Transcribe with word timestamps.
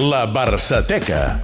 La 0.00 0.24
Barçateca. 0.26 1.40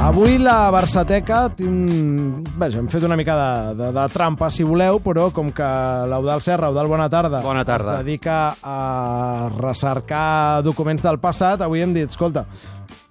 Avui 0.00 0.38
la 0.38 0.70
Barçateca. 0.70 1.48
Vaja, 2.58 2.78
hem 2.80 2.86
fet 2.88 3.02
una 3.04 3.16
mica 3.18 3.34
de, 3.36 3.74
de, 3.80 3.88
de 3.92 4.04
trampa, 4.14 4.48
si 4.54 4.64
voleu, 4.64 5.00
però 5.04 5.28
com 5.34 5.50
que 5.52 5.66
l'Eudal 6.08 6.40
Serra, 6.44 6.70
Eudal, 6.70 6.88
bona 6.88 7.08
tarda, 7.12 7.42
Bona 7.44 7.64
tarda. 7.66 7.98
es 7.98 8.06
dedica 8.06 8.38
a 8.62 9.50
recercar 9.58 10.62
documents 10.64 11.02
del 11.04 11.18
passat, 11.20 11.60
avui 11.66 11.82
hem 11.84 11.92
dit, 11.96 12.08
escolta, 12.08 12.46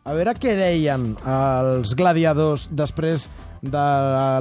a 0.07 0.15
veure 0.15 0.33
què 0.39 0.55
deien 0.55 1.09
els 1.27 1.91
gladiadors 1.99 2.67
després 2.71 3.27
de 3.59 3.85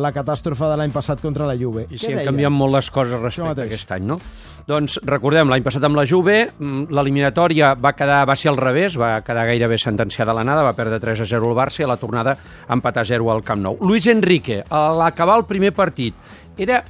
la 0.03 0.13
catàstrofe 0.15 0.69
de 0.71 0.77
l'any 0.79 0.93
passat 0.95 1.23
contra 1.25 1.49
la 1.49 1.57
Juve. 1.59 1.87
I 1.91 1.99
sí, 1.99 2.13
han 2.13 2.29
canviat 2.29 2.55
molt 2.55 2.77
les 2.77 2.91
coses 2.95 3.19
respecte 3.19 3.65
a 3.65 3.67
aquest 3.67 3.95
any, 3.97 4.07
no? 4.07 4.19
Doncs 4.67 4.99
recordem, 5.07 5.51
l'any 5.51 5.65
passat 5.67 5.85
amb 5.87 5.99
la 5.99 6.05
Juve, 6.07 6.37
mm, 6.53 6.87
l'eliminatòria 6.95 7.73
va 7.75 7.95
quedar 7.99 8.21
va 8.29 8.37
ser 8.39 8.51
al 8.53 8.61
revés, 8.61 8.99
va 8.99 9.21
quedar 9.27 9.47
gairebé 9.47 9.79
sentenciada 9.79 10.31
a 10.31 10.39
l'anada, 10.39 10.63
va 10.63 10.77
perdre 10.79 11.01
3 11.03 11.23
a 11.23 11.29
0 11.33 11.51
al 11.51 11.59
Barça 11.59 11.83
i 11.83 11.87
a 11.87 11.91
la 11.91 11.99
tornada 11.99 12.37
empatar 12.69 13.07
0 13.07 13.31
al 13.31 13.43
Camp 13.43 13.63
Nou. 13.63 13.79
Luis 13.81 14.07
Enrique, 14.07 14.63
a 14.69 14.93
l'acabar 14.93 15.39
el 15.39 15.47
primer 15.51 15.73
partit, 15.73 16.15
era 16.59 16.83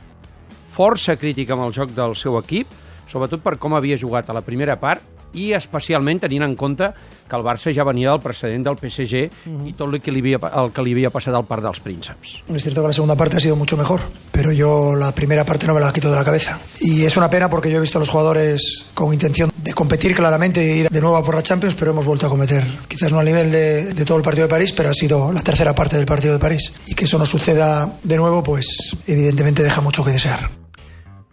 força 0.77 1.17
crític 1.17 1.51
amb 1.51 1.65
el 1.65 1.73
joc 1.73 1.97
del 1.97 2.17
seu 2.17 2.37
equip, 2.41 2.69
sobretot 3.09 3.41
per 3.41 3.57
com 3.57 3.75
havia 3.75 3.97
jugat 3.97 4.29
a 4.29 4.37
la 4.37 4.45
primera 4.45 4.77
part 4.77 5.16
i 5.35 5.53
especialment 5.57 6.21
tenint 6.23 6.45
en 6.47 6.57
compte 6.57 6.91
que 7.27 7.37
el 7.37 7.43
Barça 7.43 7.73
ja 7.75 7.85
venia 7.85 8.13
del 8.13 8.23
precedent 8.23 8.65
del 8.65 8.79
PSG 8.79 9.23
i 9.67 9.75
tot 9.77 9.91
el 9.93 10.01
que 10.01 10.15
li 10.15 10.23
havia, 10.23 10.39
el 10.63 10.71
que 10.73 10.85
li 10.85 10.95
havia 10.95 11.11
passat 11.11 11.35
al 11.35 11.47
Parc 11.49 11.65
dels 11.65 11.81
Prínceps. 11.83 12.37
Es 12.47 12.63
cierto 12.63 12.83
que 12.83 12.89
la 12.89 12.93
segunda 12.93 13.17
parte 13.17 13.37
ha 13.37 13.41
sido 13.41 13.57
mucho 13.57 13.77
mejor, 13.77 14.01
pero 14.31 14.53
yo 14.53 14.95
la 14.95 15.13
primera 15.13 15.45
parte 15.45 15.67
no 15.67 15.75
me 15.75 15.81
la 15.81 15.93
quito 15.93 16.11
de 16.11 16.17
la 16.17 16.25
cabeza. 16.25 16.59
Y 16.81 17.05
es 17.05 17.17
una 17.17 17.29
pena 17.29 17.51
porque 17.51 17.71
yo 17.71 17.79
he 17.79 17.81
visto 17.81 17.99
a 17.99 18.01
los 18.01 18.09
jugadores 18.09 18.87
con 18.95 19.13
intención 19.13 19.51
de 19.57 19.73
competir 19.75 20.15
claramente 20.15 20.65
y 20.65 20.81
ir 20.81 20.89
de 20.89 21.01
nuevo 21.01 21.17
a 21.17 21.25
por 21.25 21.35
la 21.35 21.43
Champions, 21.43 21.75
pero 21.75 21.91
hemos 21.91 22.05
vuelto 22.07 22.27
a 22.27 22.31
cometer, 22.31 22.65
quizás 22.87 23.13
no 23.13 23.19
al 23.19 23.27
nivel 23.27 23.51
de, 23.51 23.93
de 23.93 24.05
todo 24.05 24.17
el 24.19 24.23
partido 24.23 24.47
de 24.47 24.51
París, 24.51 24.73
pero 24.73 24.91
ha 24.91 24.95
sido 24.95 25.33
la 25.33 25.43
tercera 25.43 25.75
parte 25.75 25.97
del 25.97 26.07
partido 26.07 26.35
de 26.35 26.39
París. 26.39 26.73
Y 26.87 26.95
que 26.95 27.05
eso 27.07 27.19
no 27.19 27.27
suceda 27.27 27.93
de 28.03 28.17
nuevo, 28.17 28.43
pues 28.43 28.97
evidentemente 29.07 29.63
deja 29.63 29.81
mucho 29.81 30.05
que 30.05 30.13
desear. 30.13 30.49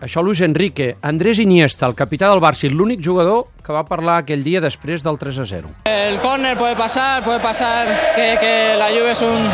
Això 0.04 0.22
Luis 0.22 0.42
Enrique. 0.44 0.98
Andrés 1.02 1.40
Iniesta, 1.40 1.88
el 1.88 1.96
capità 1.96 2.28
del 2.28 2.42
Barça 2.44 2.68
l'únic 2.68 3.00
jugador 3.00 3.46
que 3.64 3.72
va 3.72 3.86
parlar 3.88 4.18
aquell 4.20 4.44
dia 4.44 4.60
després 4.60 5.04
del 5.06 5.16
3 5.22 5.40
a 5.40 5.46
0. 5.48 5.70
El 5.88 6.18
córner 6.20 6.58
puede 6.58 6.76
pasar, 6.76 7.24
puede 7.24 7.40
pasar 7.40 7.88
que, 8.14 8.36
que 8.42 8.76
la 8.78 8.90
Juve 8.92 9.12
es 9.12 9.22
un 9.22 9.48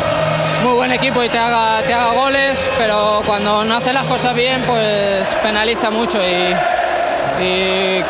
muy 0.64 0.74
buen 0.74 0.90
equipo 0.90 1.22
y 1.22 1.28
te 1.28 1.38
haga, 1.38 1.82
te 1.86 1.94
haga 1.94 2.12
goles, 2.18 2.68
pero 2.76 3.22
cuando 3.26 3.64
no 3.64 3.76
hace 3.76 3.92
las 3.92 4.06
cosas 4.06 4.34
bien, 4.34 4.60
pues 4.66 5.28
penaliza 5.40 5.90
mucho 5.92 6.18
y, 6.18 6.52
y, 7.44 8.02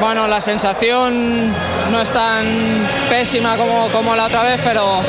bueno, 0.00 0.26
la 0.26 0.40
sensación 0.40 1.52
no 1.92 2.00
es 2.00 2.08
tan 2.08 2.46
pésima 3.10 3.58
como, 3.58 3.88
como 3.88 4.16
la 4.16 4.24
otra 4.24 4.42
vez, 4.44 4.60
pero, 4.64 5.00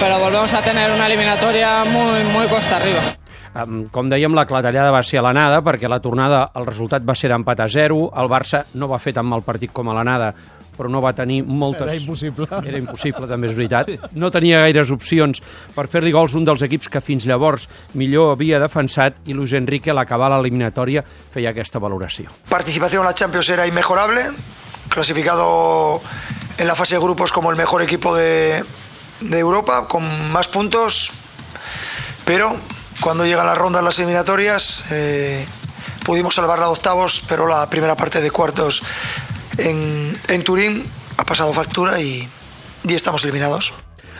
pero 0.00 0.18
volvemos 0.18 0.54
a 0.54 0.62
tener 0.62 0.90
una 0.90 1.06
eliminatoria 1.06 1.84
muy, 1.84 2.24
muy 2.32 2.46
cuesta 2.46 2.76
arriba. 2.76 3.00
Um, 3.54 3.86
com 3.92 4.10
dèiem, 4.10 4.34
la 4.36 4.46
clatellada 4.48 4.92
va 4.94 5.02
ser 5.06 5.20
a 5.20 5.24
l'anada, 5.24 5.62
perquè 5.64 5.88
a 5.88 5.92
la 5.94 6.02
tornada 6.04 6.44
el 6.58 6.66
resultat 6.68 7.06
va 7.06 7.16
ser 7.18 7.32
d'empat 7.32 7.64
a 7.64 7.68
0. 7.72 7.98
El 8.20 8.30
Barça 8.30 8.64
no 8.74 8.88
va 8.90 9.00
fer 9.02 9.14
tan 9.16 9.26
mal 9.26 9.44
partit 9.46 9.72
com 9.74 9.88
a 9.88 9.96
l'anada, 9.96 10.32
però 10.78 10.90
no 10.92 11.02
va 11.02 11.12
tenir 11.16 11.40
moltes... 11.42 11.88
Era 11.88 11.98
impossible. 11.98 12.46
Era 12.62 12.78
impossible, 12.78 13.26
també 13.26 13.50
és 13.50 13.56
veritat. 13.56 13.90
No 14.14 14.30
tenia 14.34 14.62
gaires 14.62 14.92
opcions 14.94 15.42
per 15.74 15.88
fer-li 15.90 16.14
gols 16.14 16.36
un 16.38 16.46
dels 16.46 16.62
equips 16.68 16.90
que 16.92 17.02
fins 17.02 17.26
llavors 17.26 17.66
millor 17.98 18.36
havia 18.36 18.60
defensat 18.62 19.18
i 19.26 19.34
Luis 19.34 19.56
Enrique, 19.58 19.90
a 19.90 19.98
l'acabar 19.98 20.30
l'eliminatòria, 20.36 21.02
feia 21.02 21.50
aquesta 21.50 21.82
valoració. 21.82 22.30
Participación 22.48 23.02
en 23.02 23.10
la 23.10 23.16
Champions 23.18 23.50
era 23.50 23.66
inmejorable, 23.66 24.28
clasificado 24.88 26.00
en 26.58 26.66
la 26.66 26.76
fase 26.76 26.94
de 26.94 27.02
grupos 27.02 27.32
como 27.32 27.50
el 27.50 27.56
mejor 27.56 27.82
equipo 27.82 28.14
de, 28.14 28.62
de 29.20 29.38
Europa, 29.38 29.86
con 29.88 30.04
más 30.30 30.46
puntos, 30.48 31.10
pero 32.24 32.54
cuando 33.00 33.24
llegan 33.24 33.46
las 33.46 33.58
rondas, 33.58 33.82
las 33.82 33.98
eliminatorias, 33.98 34.84
eh, 34.90 35.46
pudimos 36.04 36.34
salvar 36.34 36.58
la 36.58 36.68
octavos, 36.68 37.22
pero 37.28 37.46
la 37.46 37.68
primera 37.68 37.96
parte 37.96 38.20
de 38.20 38.30
cuartos 38.30 38.82
en, 39.58 40.18
en 40.28 40.44
Turín 40.44 40.84
ha 41.16 41.24
pasado 41.24 41.52
factura 41.52 42.00
y, 42.00 42.28
y 42.84 42.94
estamos 42.94 43.22
eliminados. 43.24 43.72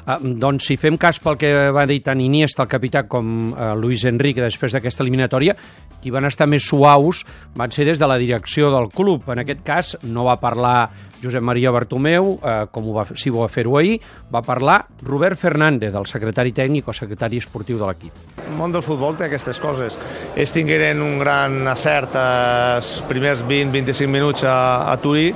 Ah, 0.07 0.19
doncs 0.21 0.69
si 0.69 0.77
fem 0.81 0.97
cas 1.01 1.19
pel 1.23 1.39
que 1.41 1.53
va 1.75 1.87
dir 1.89 2.01
tant 2.05 2.21
Iniesta, 2.21 2.65
el 2.65 2.71
capità, 2.71 3.05
com 3.09 3.53
eh, 3.53 3.73
Luis 3.79 4.05
Enrique 4.09 4.45
després 4.45 4.75
d'aquesta 4.75 5.05
eliminatòria, 5.05 5.57
qui 6.03 6.13
van 6.15 6.29
estar 6.29 6.47
més 6.47 6.67
suaus 6.69 7.25
van 7.57 7.73
ser 7.75 7.89
des 7.89 7.99
de 7.99 8.07
la 8.09 8.19
direcció 8.21 8.71
del 8.75 8.89
club. 8.95 9.29
En 9.33 9.43
aquest 9.43 9.63
cas 9.67 9.97
no 10.07 10.27
va 10.29 10.39
parlar 10.41 10.91
Josep 11.23 11.43
Maria 11.43 11.73
Bartomeu, 11.75 12.37
eh, 12.39 12.67
com 12.71 12.89
ho 12.89 12.95
va, 12.95 13.07
si 13.19 13.31
ho 13.31 13.41
va 13.41 13.49
fer-ho 13.51 13.79
ahir, 13.79 13.99
va 14.33 14.43
parlar 14.43 14.79
Robert 15.03 15.39
Fernández, 15.39 15.95
el 15.95 16.07
secretari 16.07 16.53
tècnic 16.55 16.89
o 16.89 16.95
secretari 16.95 17.41
esportiu 17.43 17.79
de 17.81 17.89
l'equip. 17.89 18.23
El 18.47 18.55
món 18.59 18.73
del 18.73 18.85
futbol 18.87 19.17
té 19.19 19.27
aquestes 19.27 19.59
coses. 19.61 19.99
Ells 20.37 20.55
tingueren 20.55 21.03
un 21.03 21.19
gran 21.19 21.67
acert 21.69 22.15
als 22.19 22.99
primers 23.09 23.43
20-25 23.43 24.07
minuts 24.09 24.47
a, 24.47 24.93
a 24.93 24.97
Turí, 25.03 25.33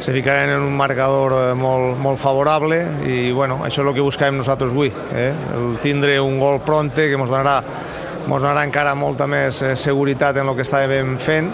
se 0.00 0.12
ficaren 0.12 0.50
en 0.50 0.62
un 0.64 0.76
marcador 0.76 1.34
eh, 1.36 1.54
molt, 1.54 1.98
molt 2.00 2.20
favorable 2.20 2.80
i 3.06 3.30
bueno, 3.36 3.60
això 3.66 3.84
és 3.84 3.88
el 3.88 3.96
que 3.96 4.04
buscàvem 4.04 4.38
nosaltres 4.40 4.72
avui, 4.72 4.92
eh? 5.14 5.32
el 5.56 5.76
tindre 5.84 6.18
un 6.20 6.38
gol 6.40 6.60
pronte 6.64 7.08
que 7.08 7.18
ens 7.18 7.30
donarà, 7.30 7.58
mos 8.26 8.40
donarà 8.40 8.64
encara 8.66 8.94
molta 8.96 9.28
més 9.30 9.62
eh, 9.62 9.74
seguretat 9.76 10.40
en 10.40 10.48
el 10.48 10.56
que 10.56 10.66
estàvem 10.66 11.18
fent 11.20 11.50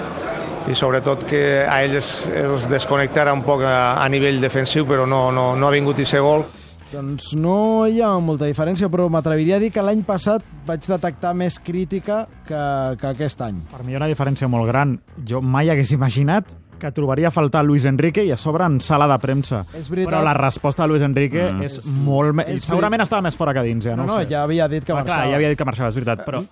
i 0.67 0.75
sobretot 0.75 1.27
que 1.31 1.43
a 1.63 1.81
ells 1.87 2.27
els 2.35 2.67
desconnectarà 2.71 3.35
un 3.35 3.45
poc 3.47 3.63
a, 3.67 3.99
a 4.03 4.07
nivell 4.11 4.41
defensiu 4.43 4.87
però 4.87 5.07
no, 5.07 5.29
no, 5.35 5.53
no 5.59 5.69
ha 5.69 5.75
vingut 5.75 6.01
aquest 6.03 6.23
gol 6.23 6.47
Doncs 6.87 7.33
no 7.35 7.83
hi 7.91 7.99
ha 7.99 8.13
molta 8.23 8.47
diferència, 8.47 8.87
però 8.87 9.09
m'atreviria 9.11 9.57
a 9.59 9.63
dir 9.63 9.73
que 9.75 9.83
l'any 9.83 10.05
passat 10.07 10.45
vaig 10.69 10.85
detectar 10.87 11.33
més 11.35 11.59
crítica 11.59 12.21
que, 12.47 12.61
que 13.01 13.09
aquest 13.11 13.43
any. 13.43 13.59
Per 13.73 13.83
mi 13.83 13.91
hi 13.91 13.97
ha 13.97 14.01
una 14.05 14.11
diferència 14.11 14.47
molt 14.49 14.69
gran. 14.71 14.95
Jo 15.27 15.43
mai 15.43 15.73
hagués 15.73 15.91
imaginat 15.97 16.55
que 16.79 16.93
trobaria 16.93 17.29
a 17.29 17.35
faltar 17.35 17.65
Luis 17.65 17.85
Enrique 17.89 18.25
i 18.25 18.33
a 18.33 18.37
sobre 18.37 18.67
en 18.69 18.81
sala 18.85 19.09
de 19.11 19.19
premsa. 19.23 19.63
És 19.75 19.91
veritat. 19.91 20.13
Però 20.13 20.23
la 20.25 20.35
resposta 20.37 20.85
de 20.85 20.93
Luis 20.93 21.05
Enrique 21.07 21.43
mm. 21.51 21.67
és, 21.67 21.91
molt... 22.05 22.35
Me... 22.37 22.47
és 22.55 22.65
Segurament 22.69 23.05
estava 23.05 23.25
més 23.25 23.37
fora 23.37 23.55
que 23.57 23.65
dins, 23.67 23.85
ja, 23.85 23.97
No, 23.97 24.05
no, 24.05 24.15
no, 24.15 24.21
ho 24.21 24.25
sé. 24.25 24.31
ja 24.35 24.45
havia 24.45 24.69
dit 24.69 24.85
que 24.85 24.95
marxava. 24.95 25.23
clar, 25.23 25.31
ja 25.33 25.41
havia 25.41 25.53
dit 25.53 25.59
que 25.59 25.69
marxava, 25.69 25.91
és 25.93 25.99
veritat, 25.99 26.25
però, 26.27 26.43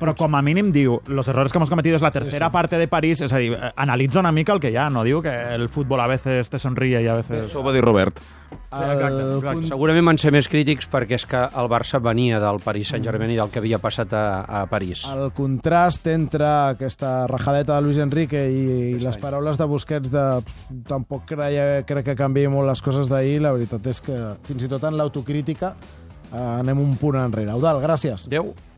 però 0.00 0.16
com 0.16 0.34
a 0.36 0.42
mínim 0.44 0.72
diu 0.72 1.00
los 1.08 1.28
errores 1.28 1.52
que 1.52 1.58
hemos 1.58 1.70
cometido 1.70 1.96
es 1.96 2.02
la 2.02 2.12
tercera 2.12 2.50
parte 2.50 2.78
de 2.78 2.88
París, 2.88 3.20
és 3.20 3.32
a 3.32 3.38
dir, 3.38 3.52
eh, 3.54 3.72
analitza 3.76 4.20
una 4.20 4.32
mica 4.32 4.52
el 4.52 4.60
que 4.60 4.72
hi 4.72 4.76
ha, 4.76 4.90
no 4.90 5.04
diu 5.04 5.22
que 5.22 5.36
el 5.54 5.68
futbol 5.68 6.00
a 6.00 6.08
veces 6.10 6.50
te 6.50 6.58
sonríe 6.58 7.02
i 7.02 7.08
a 7.08 7.20
veces... 7.22 7.48
Això 7.48 7.60
ho 7.60 7.66
va 7.66 7.72
dir 7.76 7.84
Robert. 7.84 8.20
Sí, 8.70 8.84
exacte, 8.84 9.20
El 9.22 9.36
exacte. 9.38 9.66
Segurament 9.66 10.06
van 10.06 10.18
ser 10.22 10.30
més 10.30 10.46
crítics 10.48 10.86
perquè 10.86 11.16
és 11.18 11.24
que 11.26 11.40
el 11.58 11.66
Barça 11.72 11.98
venia 12.00 12.38
del 12.38 12.60
Paris 12.62 12.92
Saint-Germain 12.92 13.32
i 13.34 13.36
del 13.40 13.50
que 13.50 13.58
havia 13.58 13.80
passat 13.82 14.12
a, 14.14 14.22
a 14.46 14.60
París. 14.70 15.02
el 15.10 15.32
contrast 15.34 16.06
entre 16.06 16.46
aquesta 16.46 17.26
rajadeta 17.26 17.74
de 17.74 17.82
Luis 17.82 17.98
Enrique 17.98 18.44
i, 18.48 18.62
i 18.94 19.00
les 19.02 19.18
paraules 19.18 19.58
de 19.58 19.64
Busquets 19.66 20.10
de 20.10 20.24
"Pff, 20.40 20.70
tampoc 20.86 21.26
creia, 21.26 21.82
crec 21.82 22.04
que 22.12 22.14
canviï 22.16 22.46
molt 22.48 22.68
les 22.70 22.80
coses 22.82 23.08
d'ahir, 23.10 23.40
la 23.42 23.52
veritat 23.52 23.84
és 23.90 24.00
que 24.00 24.16
fins 24.46 24.62
i 24.62 24.68
tot 24.68 24.84
en 24.84 24.96
l'autocrítica 24.96 25.74
eh, 26.32 26.38
anem 26.38 26.78
un 26.78 26.94
punt 26.96 27.16
enrere. 27.18 27.50
Eudal, 27.50 27.82
gràcies. 27.82 28.26
Adéu. 28.30 28.54